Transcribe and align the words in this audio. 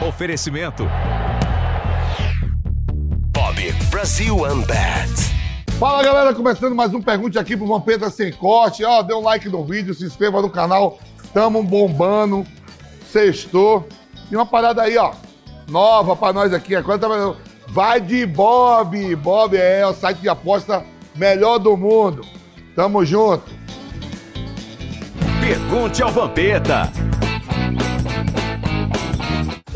Oferecimento. 0.00 0.86
Bob 3.32 3.72
Brasil 3.90 4.36
Unbat. 4.36 5.10
Fala 5.78 6.02
galera, 6.02 6.34
começando 6.34 6.74
mais 6.74 6.92
um 6.92 7.00
Pergunte 7.00 7.38
aqui 7.38 7.56
pro 7.56 7.66
Vampeta 7.66 8.10
Sem 8.10 8.30
Corte. 8.30 8.84
Ó, 8.84 9.02
dê 9.02 9.14
um 9.14 9.22
like 9.22 9.48
no 9.48 9.64
vídeo, 9.64 9.94
se 9.94 10.04
inscreva 10.04 10.42
no 10.42 10.50
canal. 10.50 10.98
Tamo 11.32 11.62
bombando. 11.62 12.46
Sextou. 13.10 13.88
E 14.30 14.36
uma 14.36 14.44
parada 14.44 14.82
aí, 14.82 14.98
ó. 14.98 15.14
Nova 15.66 16.14
pra 16.14 16.32
nós 16.32 16.52
aqui. 16.52 16.76
Agora 16.76 16.98
tá... 16.98 17.08
Vai 17.68 17.98
de 17.98 18.26
Bob. 18.26 19.16
Bob 19.16 19.56
é 19.56 19.86
o 19.86 19.94
site 19.94 20.18
de 20.18 20.28
aposta 20.28 20.84
melhor 21.14 21.58
do 21.58 21.74
mundo. 21.74 22.22
Tamo 22.74 23.02
junto. 23.04 23.50
Pergunte 25.40 26.02
ao 26.02 26.10
Vampeta. 26.10 26.92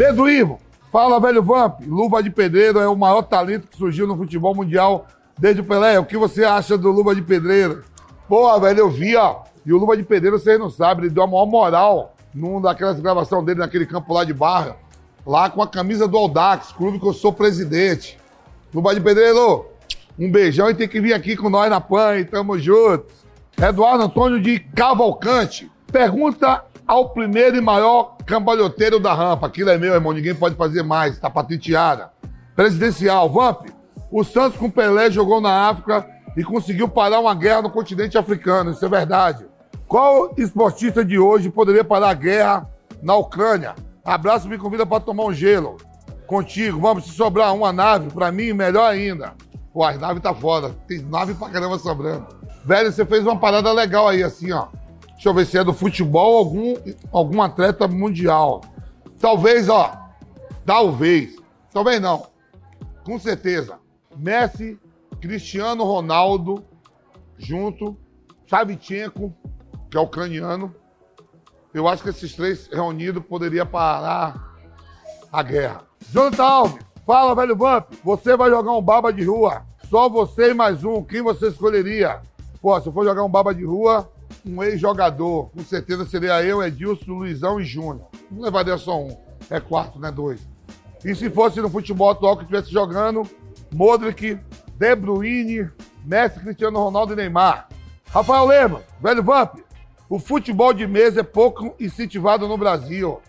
Pedro 0.01 0.31
Ivo, 0.31 0.59
fala 0.91 1.21
velho 1.21 1.43
Vamp. 1.43 1.83
Luva 1.87 2.23
de 2.23 2.31
Pedreiro 2.31 2.79
é 2.81 2.89
o 2.89 2.97
maior 2.97 3.21
talento 3.21 3.69
que 3.69 3.77
surgiu 3.77 4.07
no 4.07 4.17
futebol 4.17 4.55
mundial 4.55 5.07
desde 5.39 5.61
o 5.61 5.65
Pelé. 5.65 6.01
O 6.01 6.07
que 6.07 6.17
você 6.17 6.43
acha 6.43 6.79
do 6.79 6.91
Luva 6.91 7.15
de 7.15 7.21
Pedreiro? 7.21 7.85
Pô, 8.27 8.59
velho, 8.59 8.79
eu 8.79 8.89
vi, 8.89 9.15
ó. 9.15 9.43
E 9.67 9.75
o 9.75 9.77
Luva 9.77 9.99
de 9.99 10.03
Pedreiro, 10.03 10.39
vocês 10.39 10.59
não 10.59 10.71
sabem, 10.71 11.05
ele 11.05 11.13
deu 11.13 11.23
a 11.23 11.27
maior 11.27 11.45
moral 11.45 12.17
numa 12.35 12.63
daquelas 12.63 12.99
gravações 12.99 13.45
dele 13.45 13.61
naquele 13.61 13.85
campo 13.85 14.15
lá 14.15 14.25
de 14.25 14.33
Barra. 14.33 14.79
Lá 15.27 15.51
com 15.51 15.61
a 15.61 15.69
camisa 15.69 16.09
do 16.09 16.17
Aldax, 16.17 16.73
clube 16.73 16.99
que 16.99 17.07
eu 17.07 17.13
sou 17.13 17.31
presidente. 17.31 18.19
Luva 18.73 18.95
de 18.95 19.03
Pedreiro, 19.03 19.67
um 20.19 20.33
beijão 20.33 20.71
e 20.71 20.75
tem 20.75 20.89
que 20.89 20.99
vir 20.99 21.13
aqui 21.13 21.37
com 21.37 21.51
nós 21.51 21.69
na 21.69 21.79
PAN, 21.79 22.25
tamo 22.25 22.59
junto. 22.59 23.05
Eduardo 23.63 24.05
Antônio 24.05 24.41
de 24.41 24.61
Cavalcante. 24.61 25.71
Pergunta 25.93 26.65
ao 26.91 27.11
primeiro 27.11 27.57
e 27.57 27.61
maior 27.61 28.17
cambalhoteiro 28.27 28.99
da 28.99 29.15
rampa. 29.15 29.47
Aquilo 29.47 29.71
é 29.71 29.79
meu, 29.79 29.95
irmão, 29.95 30.13
ninguém 30.13 30.35
pode 30.35 30.57
fazer 30.57 30.83
mais, 30.83 31.21
tá 31.21 31.31
patenteada. 31.31 32.11
Presidencial, 32.57 33.31
Vamp. 33.31 33.69
O 34.11 34.25
Santos 34.25 34.59
com 34.59 34.69
Pelé 34.69 35.09
jogou 35.09 35.41
na 35.41 35.69
África 35.69 36.05
e 36.37 36.43
conseguiu 36.43 36.89
parar 36.89 37.21
uma 37.21 37.33
guerra 37.33 37.63
no 37.63 37.71
continente 37.71 38.19
africano, 38.19 38.73
isso 38.73 38.85
é 38.85 38.89
verdade. 38.89 39.47
Qual 39.87 40.35
esportista 40.37 41.05
de 41.05 41.17
hoje 41.17 41.49
poderia 41.49 41.85
parar 41.85 42.11
a 42.11 42.15
guerra 42.15 42.69
na 43.01 43.15
Ucrânia? 43.15 43.77
Abraço, 44.05 44.49
me 44.49 44.59
convida 44.59 44.85
para 44.85 44.99
tomar 44.99 45.27
um 45.27 45.33
gelo. 45.33 45.77
Contigo, 46.27 46.81
vamos 46.81 47.05
se 47.05 47.11
sobrar 47.11 47.55
uma 47.55 47.73
nave, 47.73 48.11
para 48.11 48.33
mim, 48.33 48.53
melhor 48.53 48.91
ainda. 48.91 49.35
Pô, 49.73 49.85
a 49.85 49.93
nave 49.93 50.19
tá 50.19 50.35
foda. 50.35 50.75
Tem 50.89 50.99
nave 51.03 51.35
pra 51.35 51.51
caramba 51.51 51.79
sobrando. 51.79 52.27
Velho, 52.65 52.91
você 52.91 53.07
fez 53.07 53.23
uma 53.23 53.39
parada 53.39 53.71
legal 53.71 54.09
aí, 54.09 54.25
assim, 54.25 54.51
ó. 54.51 54.67
Deixa 55.21 55.29
eu 55.29 55.35
ver 55.35 55.45
se 55.45 55.59
é 55.59 55.63
do 55.63 55.75
futebol 55.75 56.39
algum, 56.39 56.75
algum 57.13 57.43
atleta 57.43 57.87
mundial. 57.87 58.63
Talvez, 59.19 59.69
ó. 59.69 59.93
Talvez. 60.65 61.37
Talvez 61.71 62.01
não. 62.01 62.27
Com 63.05 63.19
certeza. 63.19 63.79
Messi, 64.17 64.81
Cristiano 65.21 65.85
Ronaldo, 65.85 66.65
junto. 67.37 67.99
Savchenko, 68.49 69.31
que 69.91 69.99
é 69.99 70.01
ucraniano. 70.01 70.75
Eu 71.75 71.87
acho 71.87 72.03
que 72.03 72.09
esses 72.09 72.35
três 72.35 72.69
reunidos 72.69 73.23
poderiam 73.23 73.67
parar 73.67 74.57
a 75.31 75.43
guerra. 75.43 75.83
Jonathan 76.11 76.45
Alves, 76.45 76.87
fala, 77.05 77.35
velho 77.35 77.55
Vamp. 77.55 77.93
Você 78.03 78.35
vai 78.39 78.49
jogar 78.49 78.73
um 78.73 78.81
baba 78.81 79.13
de 79.13 79.25
rua. 79.25 79.67
Só 79.91 80.09
você 80.09 80.53
e 80.53 80.55
mais 80.55 80.83
um. 80.83 81.03
Quem 81.05 81.21
você 81.21 81.49
escolheria? 81.49 82.23
Pô, 82.63 82.81
se 82.81 82.87
eu 82.87 82.93
for 82.95 83.05
jogar 83.05 83.23
um 83.23 83.29
baba 83.29 83.55
de 83.55 83.67
rua, 83.67 84.11
um 84.47 84.63
ex-jogador. 84.63 85.51
Com 85.51 85.61
certeza 85.61 86.05
seria 86.05 86.43
eu, 86.43 86.63
Edilson, 86.63 87.13
Luizão 87.13 87.61
e 87.61 87.65
Júnior. 87.65 88.09
Não 88.31 88.43
levaria 88.43 88.77
só 88.79 89.01
um. 89.01 89.17
É 89.49 89.59
quarto, 89.61 89.99
né? 89.99 90.11
Dois. 90.11 90.49
E 91.05 91.15
se 91.15 91.31
fosse 91.31 91.61
no 91.61 91.71
futebol 91.71 92.11
atual 92.11 92.37
que 92.37 92.43
estivesse 92.43 92.71
jogando, 92.71 93.23
Modric, 93.73 94.39
De 94.77 94.97
Bruyne, 94.97 95.71
Messi, 96.05 96.41
Cristiano 96.41 96.79
Ronaldo 96.79 97.13
e 97.13 97.17
Neymar. 97.17 97.69
Rafael 98.09 98.47
Lema, 98.47 98.83
velho 99.01 99.23
Vamp, 99.23 99.61
o 100.09 100.19
futebol 100.19 100.73
de 100.73 100.87
mesa 100.87 101.21
é 101.21 101.23
pouco 101.23 101.75
incentivado 101.79 102.49
no 102.49 102.59
Brasil. 102.59 103.21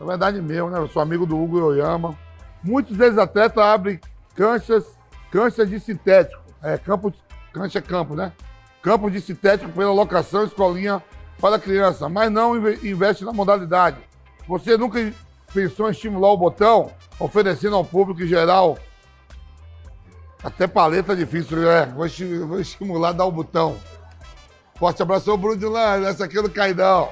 É 0.00 0.04
verdade 0.04 0.40
mesmo, 0.40 0.70
né? 0.70 0.78
Eu 0.78 0.88
sou 0.88 1.02
amigo 1.02 1.26
do 1.26 1.40
Hugo 1.40 1.58
Yoyama. 1.58 2.18
Muitos 2.62 2.98
ex-atletas 2.98 3.62
abrem 3.62 4.00
canchas, 4.34 4.98
canchas 5.30 5.68
de 5.68 5.78
sintético. 5.78 6.42
É, 6.62 6.78
campo, 6.78 7.12
cancha 7.52 7.78
é 7.78 7.82
campo, 7.82 8.14
né? 8.14 8.32
Campo 8.84 9.10
de 9.10 9.18
sintético 9.18 9.72
pela 9.72 9.90
locação, 9.92 10.44
escolinha 10.44 11.02
para 11.40 11.58
criança, 11.58 12.06
mas 12.06 12.30
não 12.30 12.54
investe 12.54 13.24
na 13.24 13.32
modalidade. 13.32 13.96
Você 14.46 14.76
nunca 14.76 15.10
pensou 15.54 15.88
em 15.88 15.92
estimular 15.92 16.30
o 16.30 16.36
botão, 16.36 16.92
oferecendo 17.18 17.76
ao 17.76 17.84
público 17.84 18.22
em 18.22 18.26
geral? 18.26 18.76
Até 20.42 20.66
paleta 20.66 21.14
é 21.14 21.16
difícil, 21.16 21.56
né? 21.56 21.86
Vou, 21.96 22.60
estimular 22.60 23.12
dar 23.12 23.24
o 23.24 23.32
botão. 23.32 23.74
Forte 24.74 25.00
abraço 25.00 25.30
ao 25.30 25.38
Bruno 25.38 25.56
de 25.56 25.64
Lã, 25.64 26.06
essa 26.06 26.26
aqui 26.26 26.38
é 26.38 26.42
do 26.42 26.50
Caidão. 26.50 27.08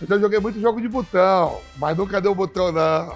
Eu 0.00 0.06
já 0.06 0.18
joguei 0.20 0.38
muito 0.38 0.60
jogo 0.60 0.80
de 0.80 0.88
botão, 0.88 1.58
mas 1.78 1.96
nunca 1.96 2.20
deu 2.20 2.32
botão, 2.32 2.70
não. 2.70 3.12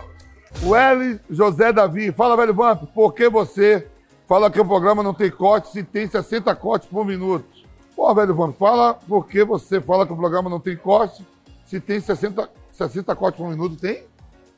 O 0.64 0.74
L. 0.74 1.20
José 1.30 1.72
Davi, 1.72 2.10
fala, 2.10 2.36
velho 2.36 2.52
Vamp, 2.52 2.82
por 2.92 3.12
que 3.12 3.28
você 3.28 3.86
fala 4.26 4.50
que 4.50 4.60
o 4.60 4.66
programa 4.66 5.04
não 5.04 5.14
tem 5.14 5.30
corte 5.30 5.70
se 5.70 5.84
tem 5.84 6.08
60 6.08 6.52
cortes 6.56 6.88
por 6.88 7.06
minuto? 7.06 7.51
Pô, 7.94 8.14
velho 8.14 8.34
Vamp, 8.34 8.56
fala 8.56 8.94
por 8.94 9.26
que 9.26 9.44
você 9.44 9.80
fala 9.80 10.06
que 10.06 10.12
o 10.12 10.16
programa 10.16 10.48
não 10.48 10.60
tem 10.60 10.76
corte 10.76 11.24
se 11.66 11.80
tem 11.80 12.00
60, 12.00 12.50
60 12.72 13.16
cortes 13.16 13.38
por 13.38 13.48
minuto. 13.48 13.76
Tem? 13.76 14.04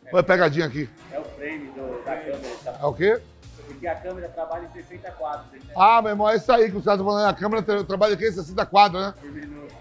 É. 0.04 0.12
Ou 0.12 0.18
é 0.18 0.22
pegadinha 0.22 0.66
aqui? 0.66 0.88
É 1.12 1.20
o 1.20 1.24
frame 1.24 1.66
do, 1.68 2.04
da 2.04 2.16
câmera. 2.16 2.56
Tá? 2.64 2.78
É 2.80 2.86
o 2.86 2.92
quê? 2.92 3.20
Porque 3.66 3.86
a 3.86 3.94
câmera 3.94 4.28
trabalha 4.28 4.68
em 4.68 4.72
60 4.72 5.10
quadros. 5.12 5.46
Ah, 5.76 6.02
meu 6.02 6.10
irmão, 6.10 6.28
é 6.28 6.36
isso 6.36 6.52
aí 6.52 6.66
que 6.66 6.72
você 6.72 6.90
está 6.90 6.96
falando. 6.96 7.28
A 7.28 7.34
câmera 7.34 7.84
trabalha 7.84 8.14
aqui 8.14 8.26
em 8.26 8.32
60 8.32 8.66
quadros, 8.66 9.00
né? 9.00 9.14
Por 9.20 9.30
minuto. 9.30 9.74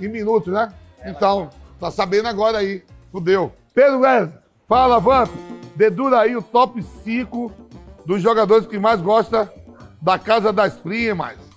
Em 0.00 0.08
minuto, 0.08 0.50
né? 0.50 0.72
É, 1.00 1.10
então, 1.10 1.50
tá 1.80 1.90
sabendo 1.90 2.28
agora 2.28 2.58
aí. 2.58 2.84
Fudeu. 3.10 3.52
Pedro 3.74 4.00
Wesley, 4.00 4.38
fala, 4.66 5.00
Vamp. 5.00 5.30
Dedura 5.74 6.20
aí 6.20 6.36
o 6.36 6.42
top 6.42 6.82
5 6.82 7.52
dos 8.04 8.20
jogadores 8.20 8.66
que 8.66 8.78
mais 8.78 9.00
gosta 9.00 9.52
da 10.00 10.18
Casa 10.18 10.52
das 10.52 10.76
Primas. 10.76 11.47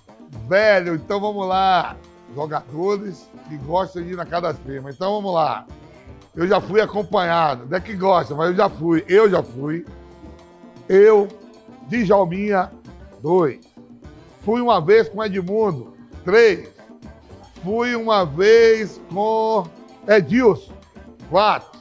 Velho, 0.52 0.96
então 0.96 1.18
vamos 1.18 1.48
lá. 1.48 1.96
Jogadores 2.34 3.26
que 3.48 3.56
gostam 3.56 4.02
de 4.02 4.12
ir 4.12 4.16
na 4.16 4.26
Casa 4.26 4.52
das 4.52 4.58
Primas. 4.58 4.94
Então 4.94 5.14
vamos 5.14 5.32
lá. 5.32 5.64
Eu 6.36 6.46
já 6.46 6.60
fui 6.60 6.78
acompanhado. 6.78 7.64
Não 7.70 7.78
é 7.78 7.80
que 7.80 7.94
gosta, 7.94 8.34
mas 8.34 8.50
eu 8.50 8.56
já 8.56 8.68
fui. 8.68 9.02
Eu 9.08 9.30
já 9.30 9.42
fui. 9.42 9.86
Eu, 10.86 11.26
Djalminha, 11.88 12.70
dois. 13.22 13.60
Fui 14.42 14.60
uma 14.60 14.78
vez 14.78 15.08
com 15.08 15.24
Edmundo, 15.24 15.94
três. 16.22 16.68
Fui 17.64 17.96
uma 17.96 18.26
vez 18.26 19.00
com 19.10 19.64
Edilson, 20.06 20.74
quatro. 21.30 21.80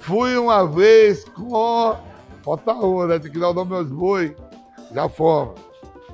Fui 0.00 0.36
uma 0.36 0.66
vez 0.66 1.24
com. 1.24 1.96
Falta 2.44 2.74
um, 2.74 3.06
né? 3.06 3.18
Tem 3.18 3.32
que 3.32 3.38
dar 3.38 3.48
o 3.48 3.54
nome 3.54 3.74
aos 3.74 3.88
boi. 3.88 4.36
Já 4.92 5.08
fomos. 5.08 5.58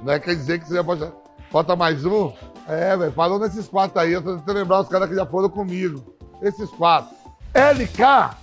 Não 0.05 0.13
é 0.13 0.21
quer 0.21 0.37
dizer 0.37 0.61
que 0.61 0.69
você 0.69 0.75
já 0.75 0.85
pode. 0.85 1.22
Falta 1.53 1.77
mais 1.77 2.03
um? 2.07 2.33
É, 2.67 2.97
velho. 2.97 3.13
Falou 3.13 3.39
nesses 3.39 3.69
quatro 3.69 4.01
aí. 4.01 4.15
Eu 4.15 4.23
tô 4.23 4.37
tentando 4.39 4.57
lembrar 4.57 4.81
os 4.81 4.89
caras 4.89 5.07
que 5.07 5.15
já 5.15 5.27
foram 5.27 5.51
comigo. 5.51 6.03
Esses 6.41 6.71
quatro. 6.71 7.15
LK. 7.55 8.35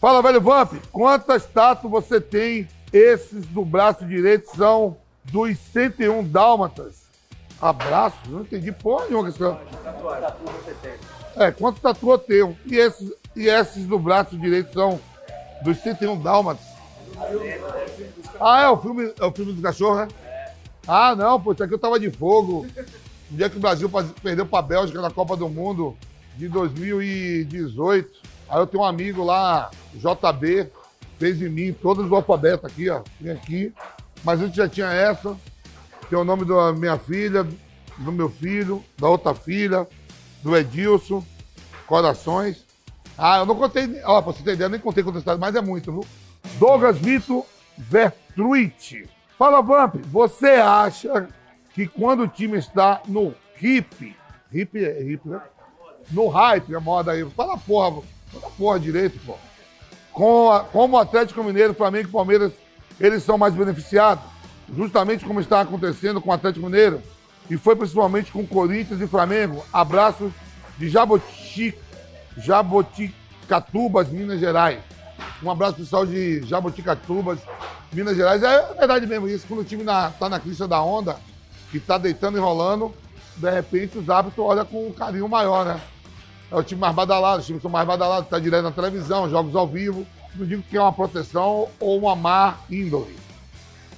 Fala, 0.00 0.22
velho 0.22 0.40
Vamp. 0.40 0.72
Quantas 0.90 1.44
tatuas 1.44 2.06
você 2.06 2.18
tem 2.18 2.66
esses 2.90 3.44
do 3.46 3.62
braço 3.62 4.06
direito 4.06 4.56
são 4.56 4.96
dos 5.24 5.58
101 5.58 6.24
dálmatas. 6.28 7.04
Abraço? 7.60 8.16
Não 8.28 8.40
entendi 8.40 8.72
porra 8.72 9.04
nenhuma. 9.04 9.30
Tatuas 9.30 10.54
você 10.64 10.74
tem? 10.80 10.92
É, 11.36 11.50
quantos 11.50 11.82
tatuas 11.82 12.20
eu 12.20 12.26
tenho? 12.26 12.58
E 12.64 12.76
esses, 12.76 13.12
e 13.34 13.48
esses 13.48 13.86
do 13.86 13.98
braço 13.98 14.38
direito 14.38 14.72
são 14.72 14.98
dos 15.62 15.76
101 15.82 16.18
dálmatas. 16.22 16.64
Ah, 18.40 18.62
é 18.62 18.68
o 18.68 18.78
filme, 18.78 19.12
é 19.20 19.24
o 19.24 19.32
filme 19.32 19.52
do 19.52 19.60
cachorro, 19.60 19.96
né? 19.96 20.08
Ah, 20.86 21.14
não, 21.16 21.40
pô, 21.40 21.52
isso 21.52 21.64
aqui 21.64 21.74
eu 21.74 21.78
tava 21.78 21.98
de 21.98 22.10
fogo. 22.10 22.66
No 23.30 23.36
dia 23.36 23.50
que 23.50 23.56
o 23.56 23.60
Brasil 23.60 23.90
perdeu 24.22 24.46
pra 24.46 24.62
Bélgica 24.62 25.00
na 25.00 25.10
Copa 25.10 25.36
do 25.36 25.48
Mundo 25.48 25.96
de 26.36 26.48
2018. 26.48 28.10
Aí 28.48 28.60
eu 28.60 28.66
tenho 28.66 28.82
um 28.82 28.86
amigo 28.86 29.24
lá, 29.24 29.70
JB, 29.94 30.70
fez 31.18 31.42
em 31.42 31.48
mim 31.48 31.72
todos 31.72 32.06
os 32.06 32.12
alfabetos 32.12 32.64
aqui, 32.64 32.88
ó. 32.88 33.02
Tem 33.20 33.32
aqui. 33.32 33.72
Mas 34.22 34.40
a 34.40 34.46
gente 34.46 34.56
já 34.56 34.68
tinha 34.68 34.86
essa. 34.86 35.36
Tem 36.08 36.16
o 36.18 36.24
nome 36.24 36.44
da 36.44 36.72
minha 36.72 36.96
filha, 36.96 37.44
do 37.98 38.12
meu 38.12 38.30
filho, 38.30 38.84
da 38.96 39.08
outra 39.08 39.34
filha, 39.34 39.88
do 40.42 40.56
Edilson, 40.56 41.24
Corações. 41.86 42.64
Ah, 43.18 43.38
eu 43.38 43.46
não 43.46 43.56
contei, 43.56 44.00
ó, 44.04 44.22
pra 44.22 44.32
você 44.32 44.42
ter 44.42 44.52
ideia, 44.52 44.66
eu 44.66 44.70
nem 44.70 44.78
contei 44.78 45.02
quantas 45.02 45.22
cidades, 45.22 45.40
mas 45.40 45.54
é 45.54 45.60
muito, 45.60 45.90
viu? 45.90 46.06
Douglas 46.58 46.98
Vito 46.98 47.44
Vertruit. 47.76 49.08
Fala, 49.38 49.60
Vamp, 49.60 49.96
você 50.06 50.50
acha 50.52 51.28
que 51.74 51.86
quando 51.86 52.22
o 52.22 52.28
time 52.28 52.56
está 52.58 53.00
no 53.06 53.34
hip, 53.60 54.16
hip 54.52 54.84
é 54.84 55.02
hip, 55.02 55.28
né? 55.28 55.40
No 56.10 56.28
hype, 56.28 56.74
a 56.74 56.80
moda 56.80 57.12
aí, 57.12 57.28
fala 57.30 57.58
porra, 57.58 58.02
fala 58.32 58.50
porra 58.56 58.80
direito, 58.80 59.18
pô. 59.26 59.34
com 60.12 60.50
a- 60.50 60.60
como 60.60 60.96
o 60.96 60.98
Atlético 60.98 61.44
Mineiro, 61.44 61.74
Flamengo 61.74 62.08
e 62.08 62.12
Palmeiras, 62.12 62.50
eles 62.98 63.22
são 63.22 63.36
mais 63.36 63.52
beneficiados, 63.52 64.24
justamente 64.74 65.26
como 65.26 65.40
está 65.40 65.60
acontecendo 65.60 66.22
com 66.22 66.30
o 66.30 66.32
Atlético 66.32 66.64
Mineiro, 66.64 67.02
e 67.50 67.58
foi 67.58 67.76
principalmente 67.76 68.32
com 68.32 68.46
Corinthians 68.46 68.98
e 69.02 69.06
Flamengo. 69.06 69.62
Abraço 69.70 70.32
de 70.78 70.88
Jaboti, 70.88 71.74
Jaboticatubas, 72.38 74.08
Minas 74.08 74.40
Gerais. 74.40 74.78
Um 75.42 75.50
abraço 75.50 75.76
pessoal 75.76 76.06
de 76.06 76.42
Jaboticatubas, 76.46 77.38
Minas 77.92 78.16
Gerais. 78.16 78.42
É 78.42 78.74
verdade 78.74 79.06
mesmo 79.06 79.28
isso, 79.28 79.46
quando 79.46 79.60
o 79.60 79.64
time 79.64 79.82
na, 79.82 80.10
tá 80.10 80.28
na 80.28 80.40
crista 80.40 80.66
da 80.66 80.82
onda, 80.82 81.16
que 81.70 81.80
tá 81.80 81.98
deitando 81.98 82.36
e 82.36 82.40
rolando, 82.40 82.94
de 83.36 83.50
repente 83.50 83.98
os 83.98 84.08
árbitros 84.08 84.44
olham 84.44 84.64
com 84.64 84.88
um 84.88 84.92
carinho 84.92 85.28
maior, 85.28 85.64
né? 85.64 85.80
É 86.50 86.54
o 86.54 86.62
time 86.62 86.80
mais 86.80 86.94
badalado, 86.94 87.40
os 87.40 87.46
times 87.46 87.62
são 87.62 87.70
mais 87.70 87.86
badalados, 87.86 88.28
tá 88.28 88.38
direto 88.38 88.62
na 88.62 88.70
televisão, 88.70 89.28
jogos 89.28 89.56
ao 89.56 89.66
vivo. 89.66 90.06
Não 90.34 90.46
digo 90.46 90.62
que 90.62 90.76
é 90.76 90.80
uma 90.80 90.92
proteção 90.92 91.68
ou 91.80 91.98
uma 91.98 92.14
má 92.14 92.56
índole. 92.70 93.16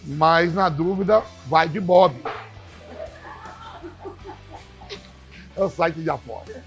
Mas 0.04 0.54
na 0.54 0.68
dúvida, 0.68 1.22
vai 1.46 1.68
de 1.68 1.80
Bob. 1.80 2.14
É 5.56 5.62
o 5.62 5.68
site 5.68 6.00
de 6.00 6.08
aposta. 6.08 6.62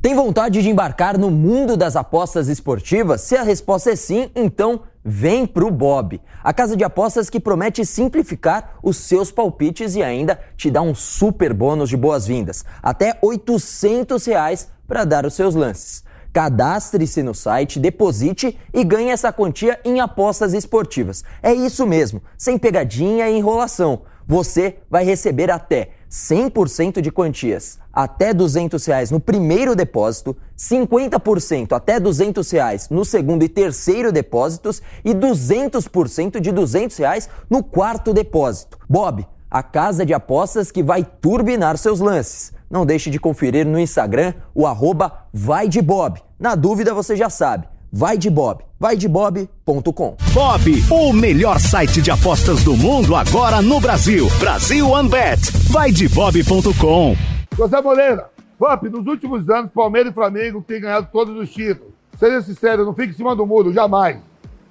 Tem 0.00 0.14
vontade 0.14 0.62
de 0.62 0.70
embarcar 0.70 1.18
no 1.18 1.30
mundo 1.30 1.76
das 1.76 1.96
apostas 1.96 2.46
esportivas? 2.46 3.22
Se 3.22 3.36
a 3.36 3.42
resposta 3.42 3.90
é 3.90 3.96
sim, 3.96 4.30
então 4.36 4.82
vem 5.06 5.46
pro 5.46 5.70
Bob. 5.70 6.20
A 6.42 6.52
casa 6.52 6.76
de 6.76 6.82
apostas 6.82 7.30
que 7.30 7.38
promete 7.38 7.86
simplificar 7.86 8.76
os 8.82 8.96
seus 8.96 9.30
palpites 9.30 9.94
e 9.94 10.02
ainda 10.02 10.40
te 10.56 10.68
dá 10.68 10.82
um 10.82 10.96
super 10.96 11.54
bônus 11.54 11.88
de 11.88 11.96
boas-vindas. 11.96 12.64
Até 12.82 13.16
800 13.22 14.26
reais 14.26 14.68
para 14.88 15.04
dar 15.04 15.24
os 15.24 15.34
seus 15.34 15.54
lances. 15.54 16.04
Cadastre-se 16.32 17.22
no 17.22 17.34
site, 17.34 17.78
deposite 17.78 18.58
e 18.74 18.84
ganhe 18.84 19.10
essa 19.10 19.32
quantia 19.32 19.78
em 19.84 20.00
apostas 20.00 20.52
esportivas. 20.52 21.22
É 21.40 21.54
isso 21.54 21.86
mesmo, 21.86 22.20
sem 22.36 22.58
pegadinha 22.58 23.28
e 23.30 23.38
enrolação. 23.38 24.02
Você 24.26 24.78
vai 24.90 25.04
receber 25.04 25.52
até 25.52 25.90
100% 26.10 27.00
de 27.00 27.10
quantias 27.10 27.78
até 27.92 28.34
200 28.34 28.84
reais 28.84 29.10
no 29.10 29.18
primeiro 29.18 29.74
depósito, 29.74 30.36
50% 30.56 31.72
até 31.72 31.98
200 31.98 32.50
reais 32.50 32.88
no 32.90 33.04
segundo 33.04 33.42
e 33.42 33.48
terceiro 33.48 34.12
depósitos 34.12 34.82
e 35.04 35.14
200% 35.14 36.40
de 36.40 36.52
200 36.52 36.96
reais 36.98 37.28
no 37.48 37.62
quarto 37.62 38.12
depósito. 38.12 38.78
Bob, 38.88 39.26
a 39.50 39.62
casa 39.62 40.04
de 40.04 40.12
apostas 40.12 40.70
que 40.70 40.82
vai 40.82 41.02
turbinar 41.04 41.78
seus 41.78 42.00
lances. 42.00 42.52
Não 42.68 42.84
deixe 42.84 43.08
de 43.08 43.18
conferir 43.18 43.66
no 43.66 43.78
Instagram 43.78 44.34
o 44.54 44.66
arroba 44.66 45.26
vai 45.32 45.68
de 45.68 45.80
Bob. 45.80 46.20
Na 46.38 46.54
dúvida 46.54 46.92
você 46.92 47.16
já 47.16 47.30
sabe, 47.30 47.66
vai 47.92 48.18
de 48.18 48.30
Bob, 48.30 48.62
vaidebob.com. 48.78 50.16
Bob, 50.32 50.84
o 50.90 51.12
melhor 51.12 51.58
site 51.58 52.02
de 52.02 52.10
apostas 52.10 52.62
do 52.62 52.76
mundo 52.76 53.14
agora 53.14 53.62
no 53.62 53.80
Brasil. 53.80 54.28
Brasil 54.38 54.88
OneBet. 54.88 55.40
Vai 55.70 55.90
de 55.90 56.08
bob.com. 56.08 57.16
José 57.56 57.80
Moreira, 57.80 58.30
Vamp, 58.58 58.84
nos 58.84 59.06
últimos 59.06 59.48
anos, 59.50 59.70
Palmeiras 59.70 60.12
e 60.12 60.14
Flamengo 60.14 60.62
têm 60.66 60.80
ganhado 60.80 61.08
todos 61.12 61.36
os 61.36 61.50
títulos. 61.50 61.92
Seja 62.18 62.40
sincero, 62.42 62.84
não 62.84 62.94
fique 62.94 63.10
em 63.10 63.16
cima 63.16 63.36
do 63.36 63.46
muro, 63.46 63.72
jamais. 63.72 64.18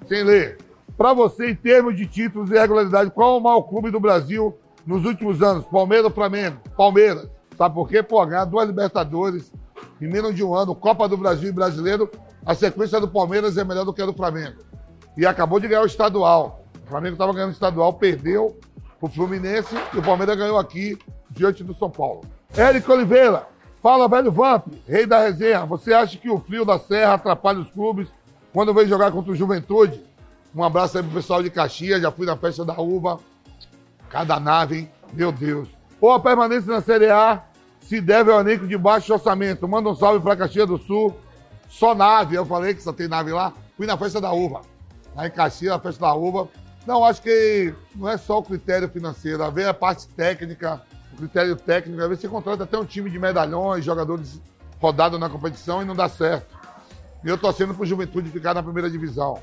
Sem 0.07 0.23
ler. 0.23 0.57
Para 0.97 1.13
você, 1.13 1.51
em 1.51 1.55
termos 1.55 1.95
de 1.95 2.05
títulos 2.05 2.49
e 2.49 2.53
regularidade, 2.53 3.11
qual 3.11 3.35
é 3.35 3.39
o 3.39 3.43
maior 3.43 3.61
clube 3.63 3.91
do 3.91 3.99
Brasil 3.99 4.55
nos 4.85 5.05
últimos 5.05 5.41
anos? 5.43 5.65
Palmeiras 5.65 6.05
ou 6.05 6.11
Flamengo? 6.11 6.57
Palmeiras. 6.75 7.27
Sabe 7.57 7.75
por 7.75 7.87
quê? 7.87 8.01
Pô, 8.01 8.25
ganhar 8.25 8.45
duas 8.45 8.67
Libertadores 8.67 9.51
em 10.01 10.07
menos 10.07 10.35
de 10.35 10.43
um 10.43 10.53
ano, 10.53 10.75
Copa 10.75 11.07
do 11.07 11.17
Brasil 11.17 11.49
e 11.49 11.53
Brasileiro, 11.53 12.09
a 12.45 12.53
sequência 12.53 12.99
do 12.99 13.07
Palmeiras 13.07 13.57
é 13.57 13.63
melhor 13.63 13.85
do 13.85 13.93
que 13.93 14.01
a 14.01 14.05
do 14.05 14.13
Flamengo. 14.13 14.61
E 15.17 15.25
acabou 15.25 15.59
de 15.59 15.67
ganhar 15.67 15.81
o 15.81 15.87
estadual. 15.87 16.63
O 16.85 16.87
Flamengo 16.87 17.13
estava 17.13 17.33
ganhando 17.33 17.49
o 17.49 17.53
estadual, 17.53 17.93
perdeu 17.93 18.59
o 19.01 19.07
Fluminense 19.07 19.75
e 19.93 19.97
o 19.97 20.03
Palmeiras 20.03 20.37
ganhou 20.37 20.57
aqui 20.57 20.97
diante 21.29 21.63
do 21.63 21.73
São 21.73 21.89
Paulo. 21.89 22.21
Érico 22.55 22.91
Oliveira, 22.91 23.47
fala 23.81 24.07
velho 24.07 24.31
Vamp, 24.31 24.67
rei 24.87 25.05
da 25.05 25.19
resenha. 25.19 25.65
Você 25.65 25.93
acha 25.93 26.17
que 26.17 26.29
o 26.29 26.39
frio 26.39 26.63
da 26.63 26.77
serra 26.77 27.15
atrapalha 27.15 27.59
os 27.59 27.71
clubes 27.71 28.07
quando 28.53 28.73
vem 28.73 28.87
jogar 28.87 29.11
contra 29.11 29.31
o 29.31 29.35
Juventude? 29.35 30.03
Um 30.55 30.63
abraço 30.63 30.97
aí 30.97 31.03
pro 31.03 31.13
pessoal 31.13 31.43
de 31.43 31.49
Caxias, 31.49 32.01
já 32.01 32.11
fui 32.11 32.25
na 32.25 32.37
festa 32.37 32.63
da 32.63 32.79
uva. 32.79 33.19
Cada 34.09 34.39
nave, 34.39 34.77
hein? 34.79 34.91
Meu 35.13 35.31
Deus. 35.31 35.67
Ou 35.99 36.11
a 36.11 36.19
permanência 36.19 36.71
na 36.71 36.81
Série 36.81 37.09
A 37.09 37.43
se 37.81 37.99
deve 37.99 38.31
ao 38.31 38.39
elenco 38.39 38.67
de 38.67 38.77
baixo 38.77 39.11
orçamento. 39.11 39.67
Manda 39.67 39.89
um 39.89 39.95
salve 39.95 40.19
pra 40.19 40.35
Caxias 40.35 40.67
do 40.67 40.77
Sul. 40.77 41.15
Só 41.67 41.93
nave, 41.95 42.35
eu 42.35 42.45
falei 42.45 42.73
que 42.73 42.83
só 42.83 42.93
tem 42.93 43.07
nave 43.07 43.31
lá. 43.31 43.53
Fui 43.75 43.85
na 43.85 43.97
festa 43.97 44.21
da 44.21 44.31
uva. 44.31 44.61
Lá 45.15 45.27
em 45.27 45.31
Caxias, 45.31 45.73
na 45.73 45.79
festa 45.79 46.01
da 46.01 46.13
uva. 46.13 46.47
Não, 46.85 47.03
acho 47.03 47.21
que 47.21 47.73
não 47.95 48.07
é 48.07 48.17
só 48.17 48.37
o 48.37 48.43
critério 48.43 48.87
financeiro, 48.87 49.43
a 49.43 49.49
ver 49.49 49.67
a 49.67 49.73
parte 49.73 50.07
técnica, 50.09 50.83
o 51.13 51.17
critério 51.17 51.55
técnico, 51.55 51.99
às 52.01 52.07
vezes 52.07 52.21
você 52.21 52.27
contrata 52.27 52.63
até 52.63 52.77
um 52.77 52.85
time 52.85 53.09
de 53.09 53.17
medalhões, 53.17 53.83
jogadores 53.83 54.39
rodados 54.79 55.19
na 55.19 55.29
competição 55.29 55.81
e 55.81 55.85
não 55.85 55.95
dá 55.95 56.07
certo. 56.07 56.55
E 57.23 57.29
eu 57.29 57.37
torcendo 57.37 57.73
pro 57.73 57.85
Juventude 57.85 58.29
ficar 58.29 58.53
na 58.53 58.61
primeira 58.61 58.89
divisão. 58.89 59.41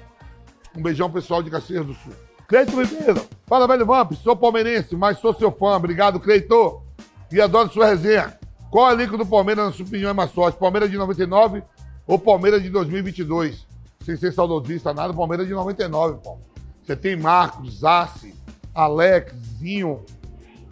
Um 0.76 0.82
beijão 0.82 1.10
pessoal 1.10 1.42
de 1.42 1.50
Caxias 1.50 1.84
do 1.84 1.94
Sul. 1.94 2.12
Cleito 2.46 2.80
Ribeiro, 2.80 3.26
fala 3.46 3.66
velho 3.66 3.84
Vamp, 3.84 4.12
sou 4.12 4.36
palmeirense, 4.36 4.94
mas 4.94 5.19
sou 5.19 5.34
seu 5.34 5.50
fã. 5.50 5.76
Obrigado, 5.76 6.20
Cleito. 6.20 6.82
E 7.30 7.40
adoro 7.40 7.72
sua 7.72 7.86
resenha. 7.86 8.38
Qual 8.70 8.88
é 8.88 8.90
o 8.90 8.94
elenco 8.94 9.19
do 9.19 9.26
Palmeiras, 9.26 9.64
na 9.66 9.72
sua 9.72 9.84
opinião, 9.84 10.10
é 10.10 10.12
mais 10.12 10.30
forte? 10.30 10.58
Palmeiras 10.58 10.90
de 10.90 10.96
99 10.96 11.62
ou 12.12 12.18
Palmeiras 12.18 12.62
de 12.62 12.68
2022? 12.68 13.66
Sem 14.04 14.16
ser 14.16 14.34
saudosista, 14.34 14.92
nada, 14.92 15.14
Palmeiras 15.14 15.46
de 15.46 15.54
99, 15.54 16.18
pô. 16.22 16.36
Você 16.84 16.94
tem 16.94 17.16
Marcos, 17.16 17.78
Zassi, 17.78 18.34
Alex, 18.74 19.32
Zinho, 19.58 20.04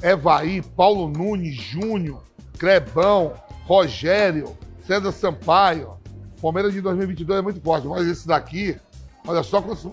Evaí, 0.03 0.61
Paulo 0.61 1.09
Nunes, 1.09 1.55
Júnior, 1.55 2.23
Crebão, 2.59 3.33
Rogério, 3.65 4.55
César 4.87 5.13
Sampaio. 5.13 5.95
Palmeiras 6.43 6.75
de 6.75 6.83
2022 6.83 7.39
é 7.39 7.43
muito 7.43 7.61
forte, 7.63 7.87
mas 7.87 8.07
esse 8.07 8.27
daqui, 8.27 8.77
olha 9.27 9.43
só 9.43 9.63
quantos 9.63 9.89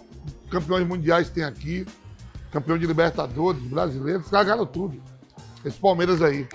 campeões 0.49 0.85
mundiais 0.85 1.29
tem 1.29 1.45
aqui, 1.45 1.85
campeão 2.51 2.77
de 2.77 2.85
Libertadores, 2.85 3.61
brasileiros, 3.61 4.27
ganharam 4.27 4.65
tudo. 4.65 5.01
Esse 5.63 5.79
Palmeiras 5.79 6.21
aí. 6.21 6.45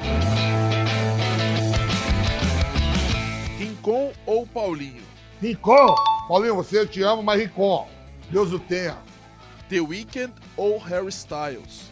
Ou 4.27 4.47
Paulinho? 4.47 5.03
Rincon, 5.41 5.95
Paulinho, 6.29 6.55
você 6.55 6.79
eu 6.79 6.87
te 6.87 7.03
amo, 7.03 7.23
mas 7.23 7.41
Rincon, 7.41 7.89
Deus 8.31 8.53
o 8.53 8.59
tenha. 8.59 8.97
The 9.69 9.81
Weeknd 9.81 10.33
ou 10.57 10.79
Harry 10.79 11.09
Styles? 11.09 11.91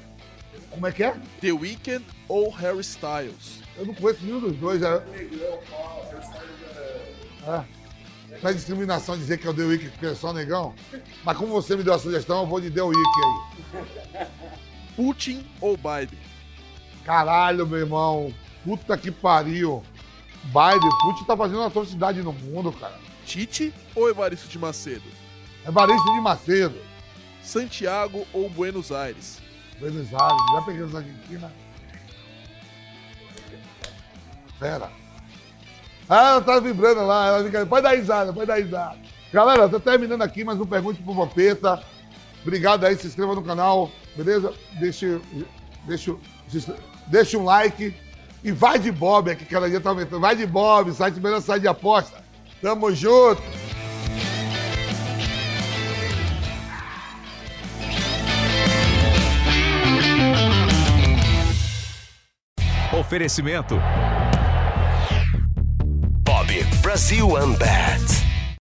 Como 0.70 0.86
é 0.86 0.92
que 0.92 1.02
é? 1.02 1.16
The 1.40 1.52
Weeknd 1.52 2.04
ou 2.28 2.50
Harry 2.50 2.80
Styles? 2.80 3.62
Eu 3.76 3.86
não 3.86 3.94
conheço 3.94 4.24
nenhum 4.24 4.40
dos 4.40 4.56
dois. 4.56 4.82
É. 4.82 5.02
É. 7.46 7.64
Não 8.42 8.50
é 8.50 8.52
discriminação 8.52 9.16
dizer 9.16 9.38
que 9.38 9.46
é 9.46 9.50
o 9.50 9.54
The 9.54 9.62
Week 9.62 9.88
porque 9.88 10.06
é 10.06 10.14
só 10.14 10.32
negão. 10.32 10.74
Mas 11.24 11.36
como 11.36 11.52
você 11.52 11.76
me 11.76 11.82
deu 11.82 11.94
a 11.94 11.98
sugestão, 11.98 12.42
eu 12.42 12.46
vou 12.46 12.60
de 12.60 12.70
The 12.70 12.82
Week 12.82 13.10
aí. 13.24 14.26
Putin 14.94 15.44
ou 15.60 15.76
Biden? 15.76 16.18
Caralho, 17.04 17.66
meu 17.66 17.78
irmão. 17.78 18.32
Puta 18.64 18.96
que 18.96 19.10
pariu. 19.10 19.82
Biden, 20.44 20.90
Putin 21.02 21.24
tá 21.24 21.36
fazendo 21.36 21.58
uma 21.58 21.66
atrocidade 21.66 22.22
no 22.22 22.32
mundo, 22.32 22.72
cara. 22.72 22.98
Tite 23.24 23.72
ou 23.94 24.08
Evaristo 24.08 24.48
de 24.48 24.58
Macedo? 24.58 25.04
É 25.64 25.70
Varisto 25.70 26.12
de 26.12 26.20
Macedo. 26.20 26.78
Santiago 27.42 28.26
ou 28.32 28.48
Buenos 28.48 28.90
Aires? 28.90 29.38
Buenos 29.78 30.12
Aires, 30.12 30.42
já 30.52 30.62
peguei 30.62 30.82
os 30.82 30.94
Argentina. 30.94 31.52
Fera. 34.58 34.90
Ah, 36.08 36.30
ela 36.30 36.40
tá 36.40 36.58
vibrando 36.58 37.06
lá, 37.06 37.28
ela 37.28 37.44
fica. 37.44 37.64
Pode 37.64 37.82
dar 37.82 37.96
risada, 37.96 38.32
pode 38.32 38.46
dar 38.46 38.56
risada. 38.56 38.98
Galera, 39.32 39.68
tô 39.68 39.78
terminando 39.78 40.22
aqui 40.22 40.42
mais 40.42 40.60
um 40.60 40.66
Pergunte 40.66 41.02
pro 41.02 41.14
Vampeta. 41.14 41.82
Obrigado 42.42 42.84
aí, 42.84 42.96
se 42.96 43.06
inscreva 43.06 43.34
no 43.34 43.42
canal, 43.42 43.90
beleza? 44.16 44.52
Deixa, 44.78 45.20
deixa, 45.86 46.16
deixa 47.06 47.38
um 47.38 47.44
like 47.44 47.94
e 48.42 48.50
vai 48.52 48.78
de 48.78 48.90
Bob 48.90 49.30
aqui, 49.30 49.44
cada 49.44 49.68
dia 49.68 49.80
tá 49.80 49.90
aumentando. 49.90 50.20
Vai 50.20 50.34
de 50.34 50.46
Bob, 50.46 50.92
site 50.92 51.20
melhor 51.20 51.40
site 51.40 51.62
de 51.62 51.68
aposta. 51.68 52.22
Tamo 52.60 52.94
junto. 52.94 53.42
Oferecimento. 62.92 63.80
Bob 66.24 66.64
Brasil 66.82 67.28
OneBet. 67.28 68.09